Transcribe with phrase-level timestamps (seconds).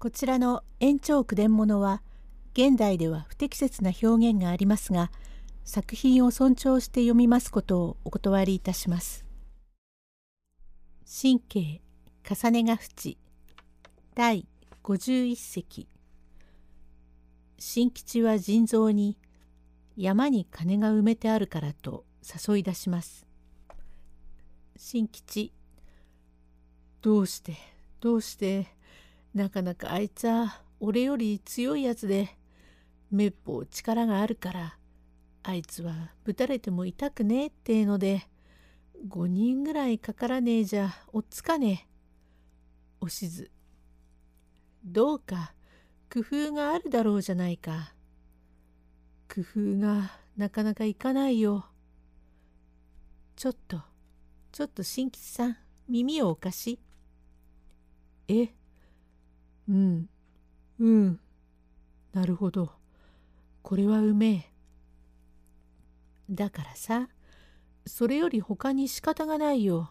[0.00, 2.00] こちらの延長句伝物は
[2.54, 5.10] 現代では不適切な表現がありますが
[5.62, 9.26] 作品を尊重して読みますことをお断りいたします。
[11.04, 11.82] 神経
[12.26, 13.18] 重ねが淵
[14.14, 14.46] 第
[14.84, 15.86] 51隻
[17.58, 19.18] 新吉は腎臓に
[19.98, 22.06] 山に金が埋めてあるからと
[22.48, 23.26] 誘い出します。
[24.78, 25.52] 新吉
[27.02, 27.58] どうして
[28.00, 28.79] どうして
[29.34, 32.36] なかなかあいつは俺より強いやつで
[33.10, 34.76] めっぽう力があるから
[35.42, 35.92] あいつは
[36.24, 38.22] ぶたれても痛くねえってえので
[39.08, 41.90] 5人ぐらいかからねえじゃおっつかねえ。
[43.00, 43.50] おしず
[44.84, 45.54] どうか
[46.12, 47.94] 工夫があるだろうじゃないか。
[49.34, 51.66] 工夫がなかなかいかないよ。
[53.36, 53.80] ちょっと、
[54.52, 55.56] ちょっと新吉さん、
[55.88, 56.78] 耳をお貸し。
[58.28, 58.48] え
[59.70, 60.08] うん、
[60.80, 61.20] うん。
[62.12, 62.72] なるほど。
[63.62, 64.44] これはうめえ。
[66.28, 67.08] だからさ、
[67.86, 69.90] それより他に仕方がないよ。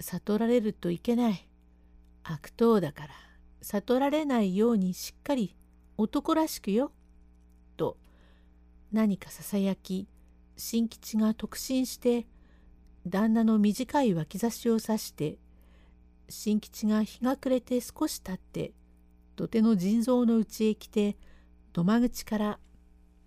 [0.00, 1.48] 悟られるといけない。
[2.24, 3.10] 悪党だから
[3.62, 5.54] 悟られないようにしっかり
[5.96, 6.90] 男らしくよ。
[7.76, 7.96] と
[8.92, 10.08] 何かささやき
[10.56, 12.26] 新吉が特進して
[13.06, 15.38] 旦那の短い脇差しを指して
[16.28, 18.72] 新吉が日が暮れて少し経って
[19.36, 21.16] 土手の腎臓のうちへ来て
[21.72, 22.58] 土間口から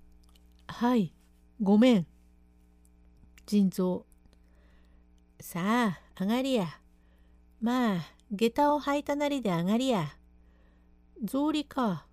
[0.67, 1.13] 「はい
[1.61, 2.07] ごめん」
[3.45, 4.05] 腎臓
[5.39, 6.67] 「さあ上がりや。
[7.61, 7.99] まあ
[8.31, 10.15] 下駄を履いたなりで上がりや。
[11.25, 12.05] 草履か。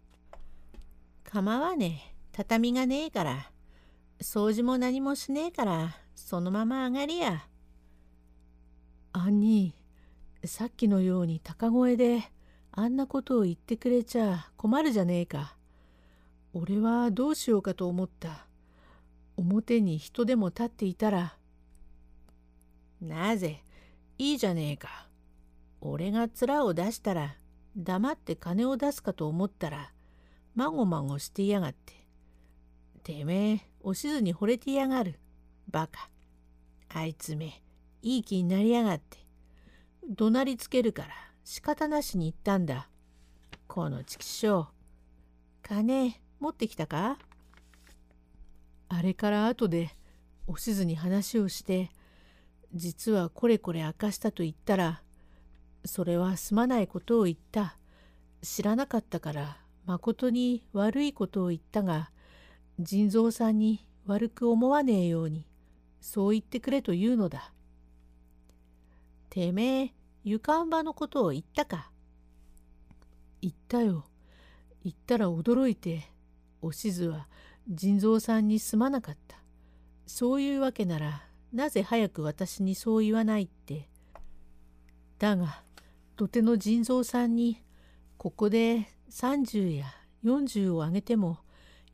[1.25, 2.17] 構わねえ。
[2.33, 3.51] 畳がねえから。
[4.21, 7.49] 掃除も何もしねえからそのまま上がりや。
[9.13, 9.75] 兄
[10.45, 12.31] さっきのように高声で
[12.79, 15.57] あんなことを言ってくれちゃ困るじゃねえか。
[16.53, 18.47] 俺はどうしようかと思った。
[19.39, 21.39] 表に人でも立っていたら。
[23.01, 23.63] なぜ
[24.19, 25.09] いいじゃねえか。
[25.81, 27.37] 俺が面を出したら
[27.79, 29.91] 黙って金を出すかと思ったら
[30.55, 31.95] まごまごしてやがって。
[33.03, 35.19] てめえおしずに惚れてやがる。
[35.71, 36.11] バカ。
[36.91, 37.63] あいつめ
[38.03, 39.17] いい気になりやがって。
[40.07, 42.89] 怒鳴りつけるから仕方なしに言ったんだ。
[43.69, 44.67] この畜生。
[45.63, 47.19] 金持ってきたか？
[48.89, 49.91] あれから後で
[50.49, 51.91] おしずに話をして
[52.75, 55.03] 実はこれこれ明かしたと言ったら
[55.85, 57.79] それはすまないことを言った。
[58.43, 59.57] 知らなかったから
[59.87, 62.11] まことに悪いことを言ったが
[62.81, 65.47] 腎臓さんに悪く思わねえように
[66.01, 67.53] そう言ってくれというのだ。
[69.31, 69.93] てめえ
[70.29, 71.89] 床んばのことを言ったか？
[73.41, 74.07] 言ったよ。
[74.83, 76.03] 言ったら驚いて
[76.61, 77.29] おしずは
[77.69, 79.37] 腎臓さんにすまなかった。
[80.05, 81.23] そういうわけなら
[81.53, 83.89] なぜ早く私にそう言わないって？
[85.21, 85.63] だが
[86.17, 87.63] 土手の腎臓さんに
[88.17, 89.85] ここで30や
[90.25, 91.39] 40をあげても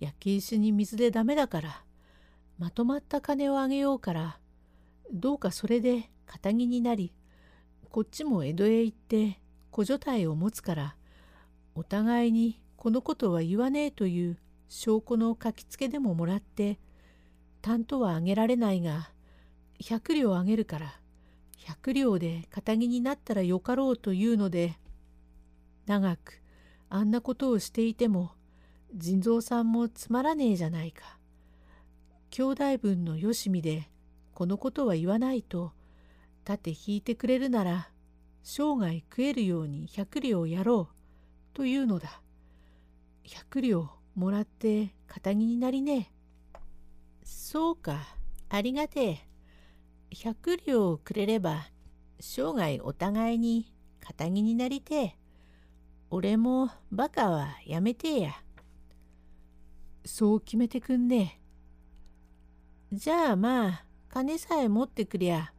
[0.01, 1.85] 焼き石に水でダメだから
[2.59, 4.39] まとまった金をあげようから
[5.13, 7.13] どうかそれで堅気になり
[7.93, 9.39] こっちも江戸へ行って
[9.71, 10.97] 小女体を持つから
[11.75, 14.39] お互いにこのことは言わねえという
[14.71, 16.79] 証拠の書きつけでももらって
[17.61, 19.11] 担当はあげられないが
[19.83, 20.95] 100両あげるから
[21.67, 24.79] 百両で堅気になったらよかろうというので
[25.85, 26.41] 長く
[26.89, 28.31] あんなことをしていても
[28.95, 31.19] 腎臓さんもつまらねえじゃないか。
[32.31, 33.91] 兄弟分のよしみで
[34.33, 35.73] このことは言わないと
[36.45, 37.89] 盾引いてくれるなら
[38.43, 42.23] 生涯食えるように百両やろうというのだ。
[43.25, 46.13] 百両もらって堅気になりねえ。
[47.23, 48.01] そうか
[48.49, 49.19] ありがてえ。
[50.11, 51.67] 百両くれれば
[52.21, 55.19] 生涯お互いに堅気になりてえ。
[56.11, 58.33] 俺もバカはやめてえや。
[60.05, 61.41] そう決めてくんね
[62.93, 62.97] え。
[62.97, 65.53] じゃあまあ金さえ持ってくりゃ。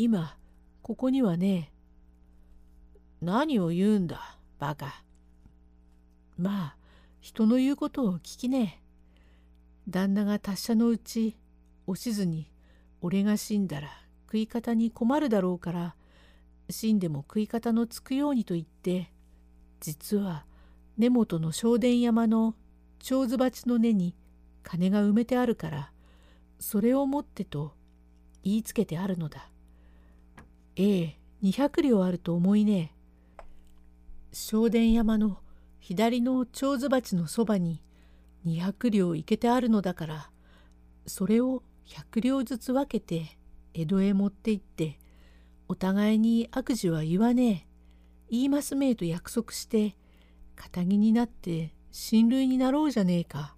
[0.00, 0.36] 今
[0.80, 1.72] ここにはね。
[3.20, 5.02] 何を言うんだバカ。
[6.38, 6.76] まあ
[7.20, 9.90] 人の言うことを聞きねえ。
[9.90, 11.36] 旦那が達者のうち
[11.88, 12.48] おしずに
[13.00, 13.88] 俺が死んだら
[14.26, 15.96] 食い方に困るだろうから
[16.70, 19.10] 死んでも食い方のつくようにと言って
[19.80, 20.44] 実は
[20.96, 22.54] 根本の正殿山の
[23.00, 24.14] 蝶ズ鉢の根に
[24.62, 25.90] 金が埋めてあるから
[26.60, 27.72] それを持ってと
[28.44, 29.50] 言いつけてあるのだ。
[30.80, 32.94] ええ200両あると思いね。
[33.40, 33.44] え
[34.32, 35.38] 正殿山の
[35.80, 37.82] 左の蝶子鉢のそばに
[38.46, 40.30] 200両いけてあるのだから
[41.06, 43.36] それを100両ずつ分けて
[43.74, 45.00] 江戸へ持って行って
[45.66, 47.68] お互いに悪事は言わねえ。
[48.30, 49.96] 言いますめえと約束して
[50.54, 53.56] 堅気になって親類になろうじゃねえか。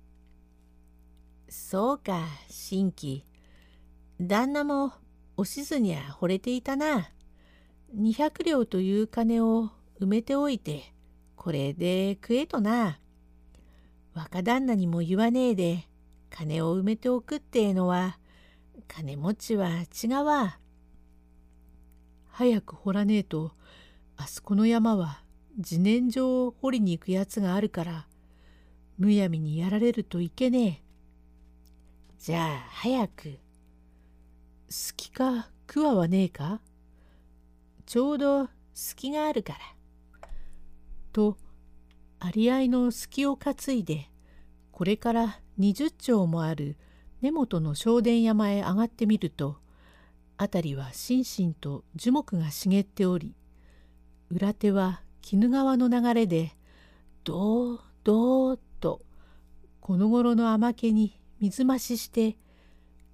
[1.50, 3.24] そうか新規。
[4.18, 4.94] 旦那も
[5.40, 7.08] おしずにゃ惚れていたな。
[7.96, 10.92] 200両という金を埋めておいて
[11.34, 12.98] これで食えとな。
[14.12, 15.88] 若旦那にも言わねえで
[16.28, 18.18] 金を埋めておくってえのは
[18.86, 20.58] 金持ちは違うわ。
[22.28, 23.52] 早く掘らねえと
[24.18, 25.22] あそこの山は
[25.56, 28.06] 自然薯を掘りに行くやつがあるから
[28.98, 30.82] むやみにやられるといけねえ。
[32.18, 33.38] じゃあ早く。
[34.70, 36.60] 好きかくわはねえか？
[37.86, 39.58] ちょうど隙があるから。
[41.12, 41.36] と
[42.24, 44.08] 有り合いの隙を担いで
[44.70, 46.76] これから20丁もある
[47.20, 49.56] 根本の正殿山へ上がってみると
[50.38, 53.34] 辺りはしんしんと樹木が茂っており
[54.30, 55.02] 裏手は
[55.32, 56.52] 鬼怒川の流れで
[57.24, 59.00] どうどうと
[59.80, 62.36] この頃の甘気に水増しして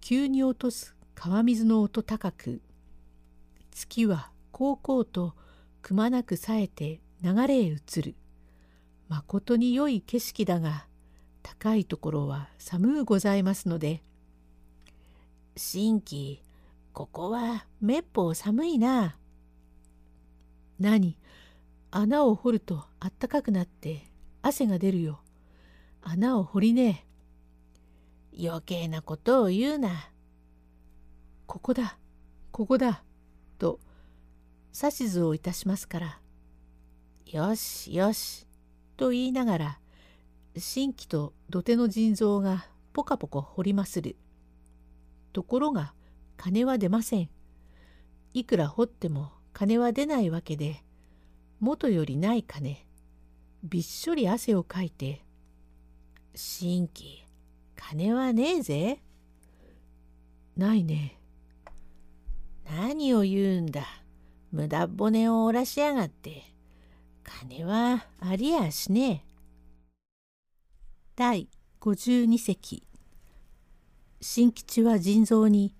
[0.03, 2.61] 急に落とす川水の音高く
[3.73, 5.35] 月はこうこうと
[5.81, 8.15] くまなくさえて流れへ移る
[9.09, 10.87] まことに良い景色だが
[11.43, 14.03] 高いところは寒うございますので
[15.57, 16.43] 「新規
[16.93, 19.17] ここはめっぽう寒いな」
[20.79, 21.17] 何
[21.91, 24.07] 穴を掘るとあったかくなって
[24.43, 25.21] 汗が出るよ。
[26.03, 27.07] 穴を掘りね
[28.39, 28.49] え。
[28.49, 30.11] 余計なことを言うな。
[31.47, 31.99] ここだ、
[32.51, 33.03] ここだ、
[33.59, 33.79] と
[34.75, 36.21] 指図をいたしますから。
[37.27, 38.47] よしよし、
[38.97, 39.79] と言いながら、
[40.57, 44.17] 新規と土手の腎臓がポカポカ掘りまする。
[45.33, 45.95] ところが
[46.37, 47.31] 金は出ません。
[48.35, 50.83] いくら掘っても金は出ないわけで、
[51.61, 52.87] 元よりない金、
[53.63, 55.25] びっしょり汗をかいて、
[56.35, 57.25] 新規、
[57.77, 59.01] 金はねえぜ。
[60.57, 61.21] ないね。
[62.69, 63.87] 何を言うんだ。
[64.51, 66.53] 無駄骨を折らしやがって。
[67.23, 69.27] 金はありやしねえ。
[71.17, 71.49] 第
[71.81, 72.87] 52隻
[74.21, 75.75] 新吉は腎臓に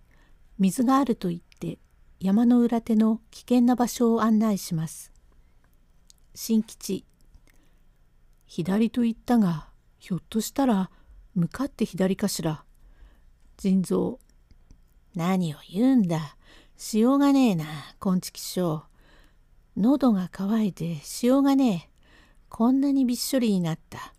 [0.59, 1.79] 水があると言って
[2.21, 5.13] 山の裏手の危険な場所を案内します。
[6.35, 7.05] 新吉
[8.47, 9.69] 左と言ったが
[9.99, 10.91] ひょっとしたら
[11.35, 12.65] 向かって左かしら。
[13.57, 14.19] 腎臓
[15.15, 16.37] 何を言うんだ。
[16.77, 17.65] しようがねえな、
[17.99, 18.85] こんちきしょ
[19.77, 19.81] う。
[19.81, 21.91] 喉が渇いてしようがねえ。
[22.51, 24.13] こんなにびっしょりになった。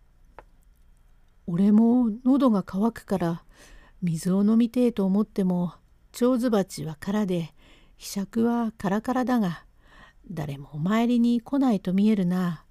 [1.45, 3.43] 俺も喉が渇くから
[4.01, 5.73] 水を飲みてえと思っても
[6.11, 7.53] 蝶子鉢は空で
[7.95, 9.63] ひしゃくはカラカラだが
[10.29, 12.65] 誰もお参りに来ないと見えるな。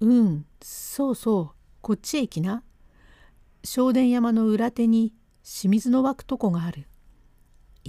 [0.00, 1.50] うんそうそう
[1.80, 2.62] こっちへ行きな。
[3.64, 6.86] 正殿山の裏手に清水の湧くとこがある。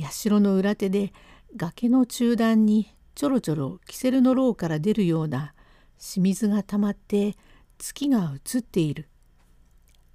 [0.04, 1.14] 社の裏手で
[1.56, 5.54] 崖の中段にちょろちょろキセルの牢から出るような
[5.98, 7.36] 清水がたまって
[7.78, 9.10] 月が映っている。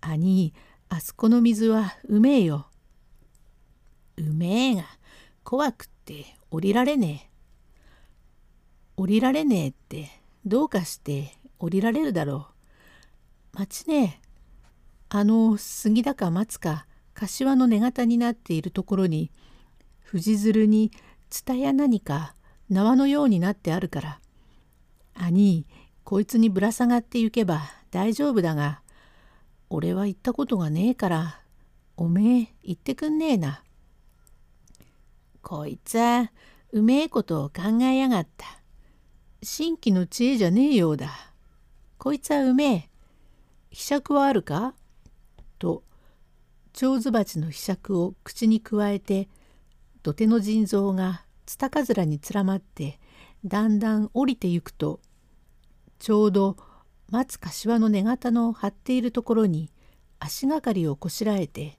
[0.00, 0.54] 兄
[0.88, 2.68] あそこの水はうめえよ。
[4.16, 4.84] うめえが
[5.42, 7.30] 怖くって降りられねえ。
[8.96, 10.08] 降りられねえって
[10.46, 12.48] どうかして降りられるだろ
[13.54, 13.58] う。
[13.58, 14.28] 待ちねえ。
[15.08, 19.30] あの杉だか松か柏の根型になっているところに
[20.04, 20.92] 藤鶴に
[21.28, 22.36] 蔦や何か
[22.70, 24.20] 縄のようになってあるから。
[25.14, 25.66] 兄
[26.04, 28.82] こいつにぶら下がって行けば大丈夫だが
[29.70, 31.40] 俺は行ったことがねえから
[31.96, 33.62] おめえ行ってくんねえな。
[35.42, 36.30] こいつは
[36.72, 38.46] うめえことを考えやがった。
[39.42, 41.10] 新規の知恵じゃねえようだ。
[41.98, 42.88] こいつはうめえ。
[43.70, 44.74] ひしゃくはあるか？
[45.58, 45.82] と
[46.72, 49.28] 蝶子鉢のひしゃくを口にくわえて
[50.04, 53.00] 土手の腎臓がツタかずらにつらまって
[53.42, 55.00] だんだん降りてゆくと
[55.98, 56.58] ちょうど
[57.10, 59.70] 松柏の根型の張っているところに
[60.18, 61.78] 足がかりをこしらえて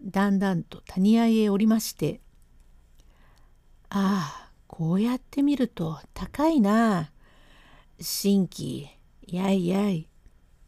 [0.00, 2.20] だんだんと谷合へ降りまして
[3.90, 7.10] 「ああこうやって見ると高いな。
[8.00, 8.88] 新規
[9.26, 10.08] やいやい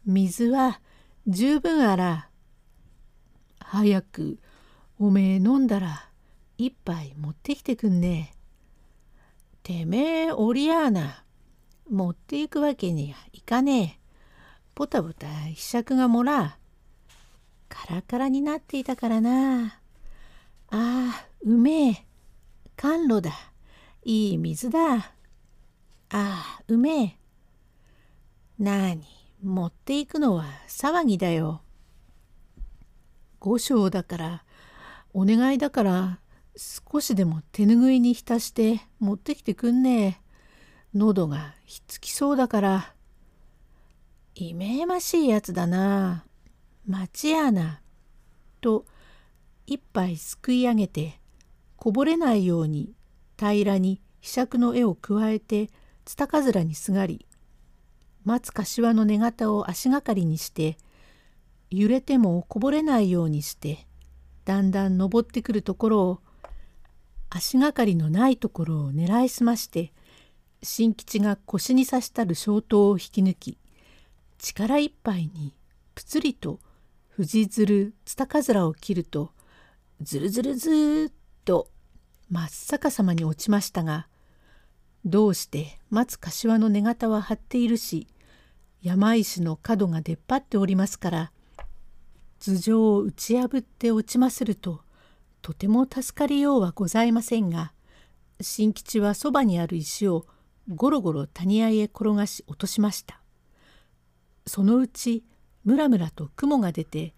[0.05, 0.81] 水は
[1.25, 2.29] 十分あら。
[3.59, 4.39] 早く
[4.99, 6.06] おめえ飲んだら
[6.57, 8.33] 一杯持ってきてくんね
[9.67, 11.25] てめえおりやな。
[11.89, 13.99] 持っていくわけにはいかねえ。
[14.73, 16.57] ポタポタひしゃくがもら
[17.67, 19.65] カラカラになっていたからな。
[19.65, 19.71] あ
[20.69, 22.05] あ、うめえ。
[22.77, 23.31] 甘露だ。
[24.03, 24.95] いい水だ。
[24.95, 25.03] あ
[26.11, 27.17] あ、うめえ。
[28.57, 29.03] なに、
[29.43, 31.61] 持っていくのは騒ぎだよ。
[33.39, 34.43] 五章だから、
[35.13, 36.19] お願いだから、
[36.57, 40.17] 少しでも手ぬぐいに浸して持ってきてくんねえ。
[40.93, 42.93] 喉がひっつきそうだから。
[44.35, 46.25] いめえましいやつだな。
[46.87, 47.81] 町やな。
[48.61, 48.85] と
[49.67, 51.19] 一杯すくい上げて
[51.75, 52.93] こぼれないように
[53.37, 55.69] 平らにひしゃくの絵を加えて
[56.05, 57.25] つたかずらにすがり
[58.23, 60.77] 松柏の根型を足がかりにして
[61.69, 63.85] 揺れてもこぼれないようにして
[64.45, 66.21] だんだん登ってくるところを
[67.29, 69.91] 足がかりのないところを狙いすまして
[70.63, 73.57] 新吉が腰に刺したる小刀を引き抜き
[74.39, 75.53] 力いっぱいに
[75.95, 76.59] ぷつりと
[77.09, 79.31] 藤鶴つたかずらを切ると
[80.01, 81.11] ずるずるずーっ
[81.43, 81.67] と
[82.29, 84.07] 真っ逆さまに落ちましたが
[85.05, 88.07] どうして松柏の根型は張っているし
[88.81, 91.31] 山石の角が出っ張っておりますから
[92.39, 94.81] 頭上を打ち破って落ちますると
[95.47, 97.71] とても助かりようはございませんが
[98.41, 100.25] 新吉はそばにある石を
[100.67, 103.21] ゴロゴロ谷合へ転がし落としました。
[104.45, 105.23] そのうち
[105.63, 107.13] むらむらと雲が出て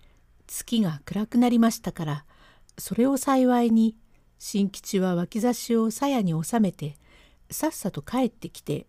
[0.45, 2.25] 月が暗くなりましたから
[2.77, 3.95] それを幸いに
[4.37, 6.97] 新吉は脇差しを鞘に収めて
[7.49, 8.85] さっさと帰ってきて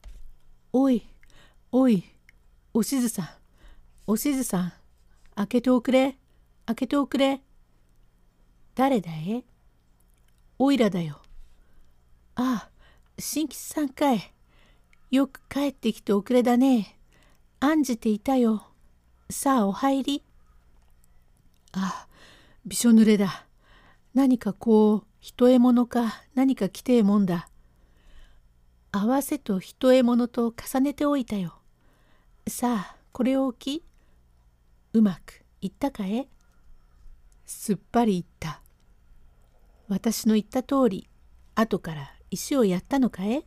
[0.72, 1.06] 「おい
[1.72, 2.04] おい
[2.72, 3.28] おしずさん
[4.06, 4.72] おしずさん
[5.34, 6.16] 開けておくれ
[6.64, 7.42] 開けておくれ」
[8.74, 9.44] 誰だい？
[10.58, 11.20] おいらだよ。
[12.34, 12.70] ああ、
[13.18, 14.32] 新吉さんかい。
[15.10, 16.98] よく帰ってきておくれだね。
[17.60, 18.66] 案じていたよ。
[19.28, 20.22] さあお入り。
[21.72, 22.08] ああ、
[22.64, 23.46] びしょ濡れだ。
[24.14, 27.48] 何かこう、人獲物か何か来てえもんだ。
[28.90, 31.58] 合わせと人獲物と重ねておいたよ。
[32.48, 33.84] さあ、これを置き。
[34.94, 36.26] うまくいったかえ
[37.46, 38.60] すっぱりいった。
[39.88, 41.08] 私の言った通り、
[41.54, 43.44] 後から石をやったのかえ？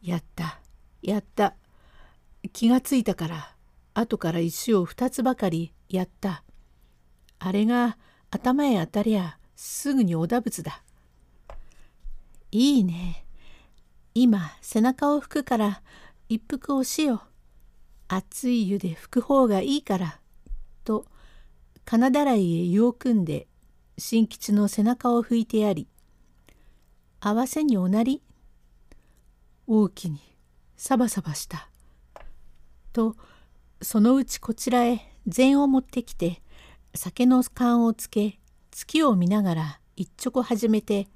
[0.00, 0.60] やった、
[1.02, 1.54] やった。
[2.52, 3.54] 気がついたから、
[3.94, 6.44] 後から石を二つばかりやった。
[7.40, 7.98] あれが
[8.30, 10.82] 頭へ当たりゃすぐにおだぶつだ。
[12.52, 13.24] いいね。
[14.14, 15.82] 今背中を拭くから
[16.28, 17.20] 一服をしよう。
[18.08, 20.20] 熱い湯で拭く方がいいから。
[21.90, 23.46] 金だらいへ湯を組んで
[23.96, 25.88] 新吉の背中を拭いてやり
[27.18, 28.20] 「合わせにおなり」
[29.66, 30.20] 大きに
[30.76, 31.70] サバサバした。
[32.92, 33.16] と
[33.80, 36.42] そのうちこちらへ膳を持ってきて
[36.94, 38.38] 酒の缶をつけ
[38.70, 41.08] 月を見ながら一直始めて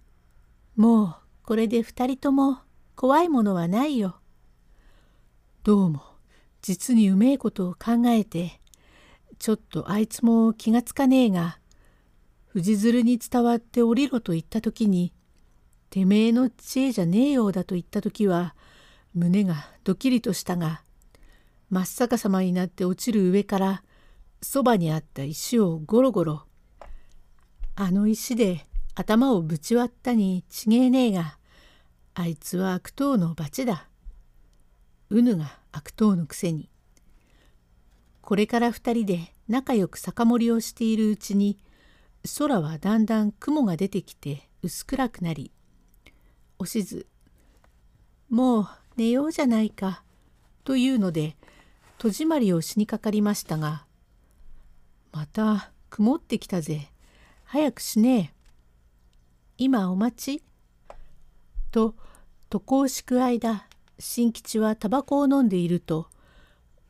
[0.76, 2.58] 「もうこれで二人とも
[2.94, 4.20] 怖いものはないよ」
[5.64, 6.02] どうも
[6.60, 8.60] 実にうめえことを考えて
[9.38, 11.58] ちょっとあいつも気がつかねえが
[12.46, 15.12] 藤鶴に伝わって降りろと言った時に
[15.90, 18.54] てめえの知恵じゃねえようだと言った時は
[19.14, 20.82] 胸がドキリとしたが
[21.70, 23.82] 真っ逆さまになって落ちる上から
[24.42, 26.42] そばにあった石をゴロゴロ
[27.76, 31.38] あの石で頭をぶち割ったにちげえねえが
[32.14, 33.88] あいつは悪党の罰だ。
[35.10, 36.70] うぬが悪党のくせに。
[38.24, 41.58] これから二人で仲良く酒盛りをしているうちに
[42.38, 45.52] 空はだんだん雲が出てきて薄暗くなり
[46.58, 47.06] おしず
[48.30, 50.04] もう寝ようじゃないか
[50.64, 51.36] というので
[51.98, 53.84] 戸締まりをしにかかりましたが
[55.12, 56.90] 「また曇ってきたぜ。
[57.44, 58.18] 早くしね。
[58.18, 58.34] え」
[59.58, 60.42] 「今お待ち」
[61.70, 61.94] と
[62.50, 66.08] 床を敷く間新吉はタバコを飲んでいると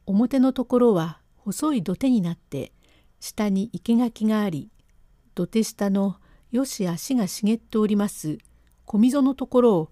[0.06, 2.72] 表のところは細い土手になって
[3.20, 4.70] 下に生垣があり
[5.34, 6.16] 土手下の
[6.50, 8.38] よし足が茂っております
[8.86, 9.90] 小溝のところを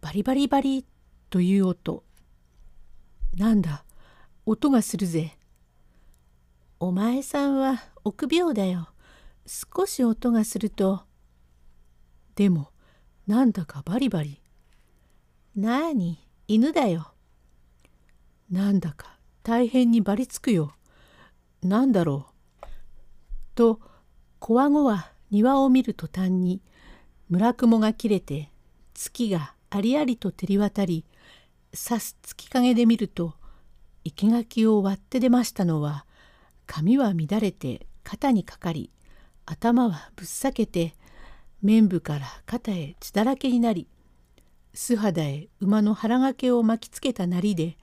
[0.00, 0.84] バリバリバリ
[1.30, 2.04] という音
[3.36, 3.84] なんだ
[4.44, 5.38] 音がするぜ。
[6.80, 8.88] お前さんは臆病だよ。
[9.46, 11.04] 少し音がすると。
[12.34, 12.70] でも
[13.28, 14.40] なんだかバリバリ。
[15.54, 17.14] なあに犬だよ。
[18.50, 20.74] なんだか大変にばりつくよ。
[21.62, 22.66] なんだろう。
[23.54, 23.80] と
[24.38, 26.60] こわごわ庭を見る途端に
[27.28, 28.50] 村雲が切れて
[28.94, 31.04] 月がありありと照り渡り
[31.74, 33.34] さす月影で見ると
[34.04, 36.04] 生垣を割って出ましたのは
[36.66, 38.90] 髪は乱れて肩にかかり
[39.46, 40.94] 頭はぶっ裂けて
[41.62, 43.86] 面部から肩へ血だらけになり
[44.74, 47.76] 素肌へ馬の腹掛けを巻きつけたなりで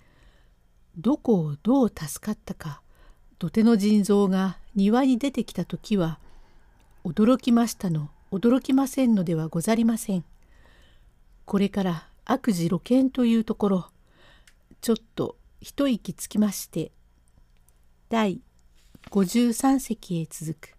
[1.00, 2.82] どこをどう助かったか
[3.40, 6.20] 土手の腎臓が庭に出てきた時は
[7.06, 10.26] 驚きましたの驚きませんのではござりません。
[11.46, 13.86] これから悪事露見というところ
[14.82, 16.92] ちょっと一息つきまして
[18.10, 18.42] 第
[19.10, 20.79] 53席へ続く